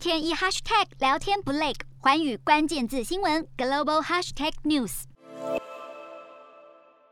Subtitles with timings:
[0.00, 5.02] 天一 hashtag 聊天不累，环宇关键字新闻 global hashtag news。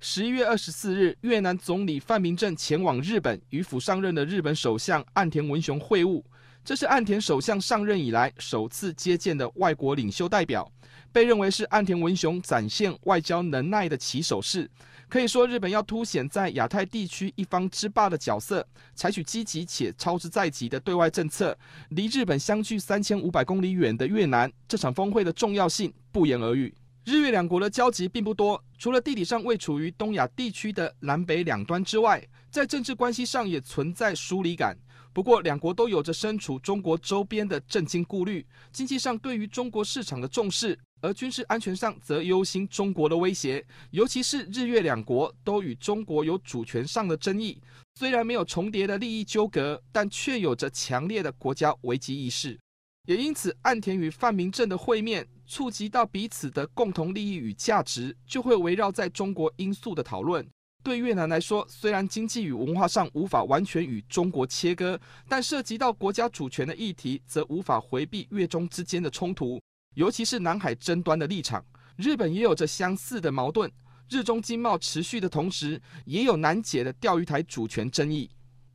[0.00, 6.24] 十一月二十四日，越南总理范明正前往日本，与府上任的日本首相岸田文雄会晤。
[6.64, 10.66] 这是岸田首相上任以来首次接见的外国领袖代表，
[11.12, 14.70] 被认为是岸田文雄展现外交能耐的起手式。
[15.08, 18.64] 可以说，日本要凸显在亚太地区一方之霸的角色，
[18.94, 21.56] 采取积极且操之在即的对外政策。
[21.88, 26.72] 离日本相距三千五百公里远的越南，这场峰会的重要性不言而喻。
[27.04, 34.78] 日越两国的交集并不多，除了地理上位处于东亚地区的南北两端之外，在政治关系上也存在疏离感。
[35.12, 43.64] 不过，两国都有着身处中国周边的政经顾虑，经济上对于中国市场的重视，而军事安全上则忧心中国的威胁。
[43.90, 47.60] 尤其是日越两国都与中国有主权上的争议，
[47.94, 52.58] 虽然没有重叠的利益纠葛，但却有着强烈的国家危机意识。
[53.06, 60.46] 也因此，岸田与范明正的会面，触及到彼此的共同利益与价值，就会围绕在中国因素的讨论。
[60.82, 69.60] 对越南来说，虽然经济与文化上无法完全与中国切割，但涉及到国家主权的议题，则无法回避越中之间的冲突，
[69.94, 71.64] 尤其是南海争端的立场。
[71.96, 73.70] 日本也有着相似的矛盾，
[74.08, 78.30] 日中经贸持续的同时，也有难解的钓鱼台主权争议。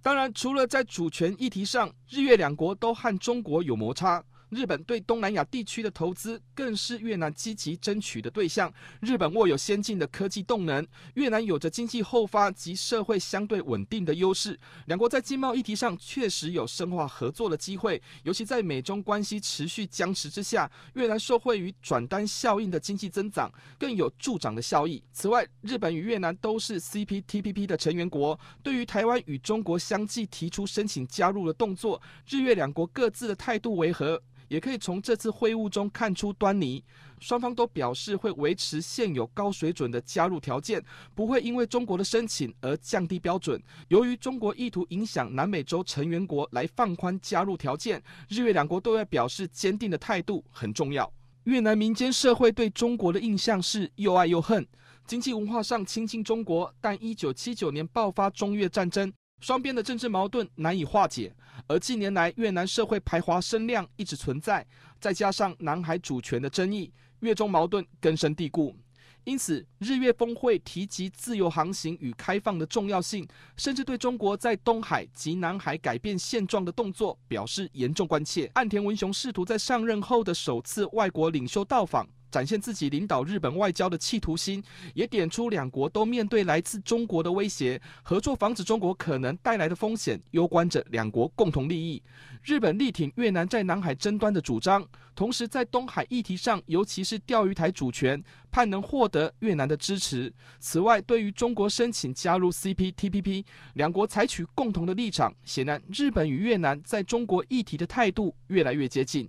[0.00, 4.24] 当然，除了在主权议题上，日越两国都和中国有摩擦。
[4.50, 8.72] 日本对东南亚地区的投资更是越南积极争取的对象。
[9.00, 14.58] 日本握有先进的科技动能，越南有着经济后发及社会相对稳定的优势。
[14.86, 25.02] 两国在经贸议题上确实有深化合作的机会，尤其在美中关系持续僵持之下，越南受惠于转单效应的经济增长，更有助长的效益。
[25.12, 34.20] 此外，日本与越南都是 CPTPP 的成员国，对于台湾与中国相继提出申请加入的动作，日越两国各自的态度为何？
[34.50, 36.84] 也可以从这次会晤中看出端倪，
[37.20, 40.84] 双方都表示会维持现有高水准的加入条件，
[41.14, 43.62] 不会因为中国的申请而降低标准。
[43.86, 51.10] 由于中国意图影响南美洲成员国来放宽加入条件，日越两国对外表示坚定的态度很重要。
[51.44, 54.66] 越南民间社会对中国的印象是又爱又恨，
[55.06, 59.12] 经济文化上亲近中国，但一九七九年爆发中越战争。
[59.40, 61.34] 双边的政治矛盾难以化解，
[61.66, 64.66] 而近年来越南社会排华声量一直存在，
[65.00, 68.76] 再加上南海主权的争议，越中矛盾根深蒂固。
[69.24, 78.50] 因此，日越峰会提及自由航行与开放的重要性，甚至对中国在东海及南海改变现状的动作表示严重关切。
[78.54, 82.08] 岸田文雄试图在上任后的首次外国领袖到访。
[82.30, 84.62] 展现自己领导日本外交的企图心，
[84.94, 92.02] 也点出两国都面对来自中国的威胁，合作防止中国可能带来的风险，攸关着两国共同利益。
[92.42, 100.32] 日本力挺越南在南海争端的主张，同时在东海议题上，尤其是钓鱼台主权，盼能获得越南的支持。
[100.58, 105.34] 此外，对于中国申请加入 CPTPP，两国采取共同的立场。
[105.44, 109.28] 显然，日本与越南在中国议题的态度越来越接近。